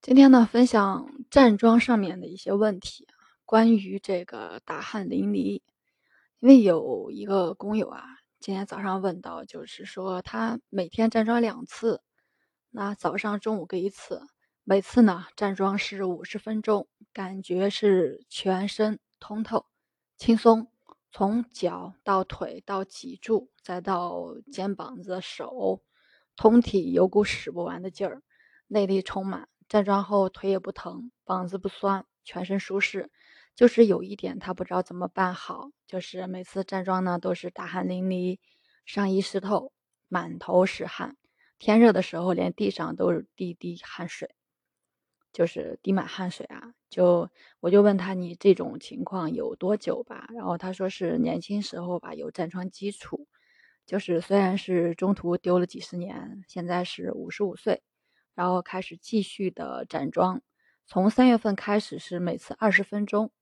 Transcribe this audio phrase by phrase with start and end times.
[0.00, 3.08] 今天呢，分享站桩上面的一些问题，
[3.44, 5.60] 关于这个大汗淋漓。
[6.38, 8.04] 因为有一个工友啊，
[8.38, 12.00] 今天早上问到，就是说他每天站桩两次，
[12.70, 14.22] 那早上、中午各一次，
[14.62, 19.66] 每次呢站桩是五十分钟，感觉是全身通透、
[20.16, 20.68] 轻松，
[21.10, 25.82] 从脚到腿到脊柱，再到肩膀子、手，
[26.36, 28.22] 通体有股使不完的劲儿，
[28.68, 29.48] 内力充满。
[29.68, 33.10] 站桩后腿也不疼，膀子不酸，全身舒适。
[33.54, 38.38] 就是有一点他不知道怎么办好，就是每次站桩呢都是大汗淋漓，
[38.86, 39.72] 上衣湿透，
[40.08, 41.16] 满头是汗。
[41.58, 44.30] 天热的时候连地上都是滴滴汗水，
[45.32, 46.72] 就是滴满汗水啊。
[46.88, 50.28] 就我就问他你这种情况有多久吧？
[50.32, 53.26] 然后他说是年轻时候吧有站桩基础，
[53.84, 57.82] 就是虽然是中途丢了几十年，现在是五十五岁。
[58.38, 60.42] 然后开始继续的站桩，
[60.86, 63.32] 从三月份开始是每次二十分钟，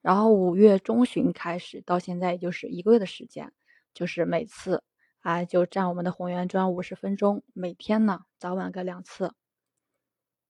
[0.00, 3.52] 然后五月中旬开始到现在也就是一个月的时间，
[3.92, 4.82] 就是每次
[5.20, 9.34] 啊就站我们的红圆桩五十分钟，每天呢早晚各两次，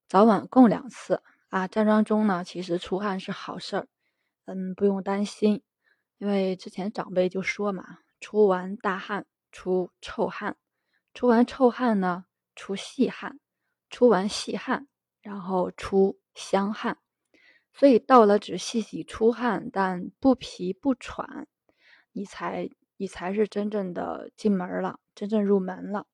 [0.06, 1.66] 早晚共两次啊。
[1.66, 3.88] 站桩中呢其实出汗是好事儿，
[4.44, 5.64] 嗯不用担心，
[6.18, 10.56] 因为之前长辈就说嘛，出完大汗出臭汗，
[11.12, 13.40] 出完臭汗呢出细汗。
[13.90, 14.88] 出完细汗，
[15.20, 16.98] 然后出香汗，
[17.72, 21.46] 所以到了只细细出汗，但不疲不喘，
[22.12, 26.06] 你才你才是真正的进门了，真正入门了。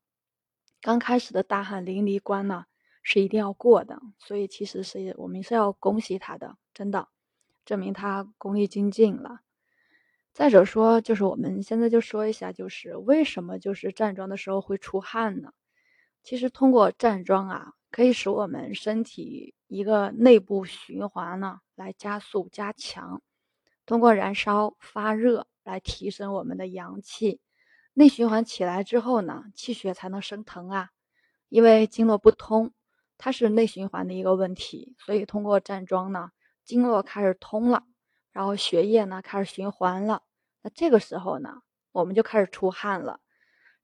[0.80, 2.66] 刚开始的大汗淋漓关呢，
[3.02, 7.08] 是一定要过的，所以其实是我们是要恭喜他的，真的，
[7.64, 9.40] 证明他功力精进了。
[10.32, 15.52] 再者说，就是我们现在就说一下，就是为什么就是站桩的时候会出汗呢？
[16.22, 23.20] 其实通过站桩啊，可以使我们身体一个内部循环呢来加速加强，
[23.84, 27.40] 通过燃烧发热来提升我们的阳气，
[27.94, 30.90] 内循环起来之后呢，气血才能升腾啊。
[31.48, 32.72] 因为经络不通，
[33.18, 36.30] 它是内循环的一个问题，所以通过站桩呢，
[36.64, 37.82] 经络开始通了，
[38.30, 40.22] 然后血液呢开始循环了，
[40.62, 43.20] 那这个时候呢，我们就开始出汗了。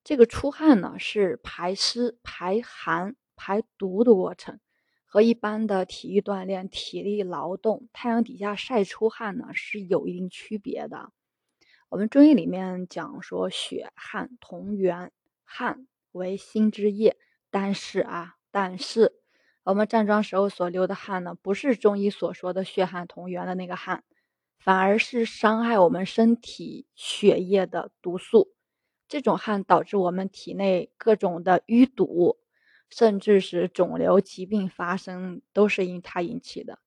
[0.08, 4.58] 这个出汗呢，是排湿、排寒、排毒的过程，
[5.04, 11.12] 和一般的体育锻炼、体力劳动、太阳底下晒出汗呢是有一定区别的。
[11.90, 15.12] 我们中医里面讲说，血汗同源，
[15.44, 17.18] 汗为心之液。
[17.50, 19.12] 但是啊，但是
[19.62, 24.04] 我们站桩时候所流的汗呢，不是中医所说的血汗同源的那个汗，
[24.58, 28.54] 反而是伤害我们身体血液的毒素。
[29.08, 32.38] 这种汗导致我们体内各种的淤堵，
[32.90, 36.78] 甚至是肿瘤疾病发生，都是因它引起的。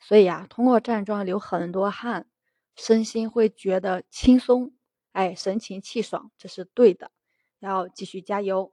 [0.00, 2.28] 所以啊，通过站桩流很多汗，
[2.76, 4.72] 身心会觉得轻松，
[5.12, 7.10] 哎，神清气爽，这是对的。
[7.60, 8.72] 要继续加油。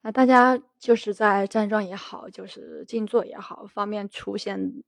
[0.00, 4.84] 那大家就是在站桩也好，就是静坐也好，方面出现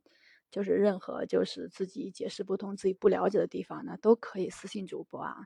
[0.52, 5.36] 就是任何就是自己解释不通、自己不了解的地方呢，都可以私信主播啊。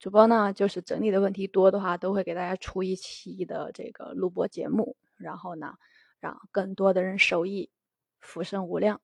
[0.00, 5.74] 主播呢，就是整理的问题多的话，都会给大家出一期的这个录播节目，然后呢，
[6.20, 7.70] 让更多的人受益，
[8.18, 9.02] 福生无量。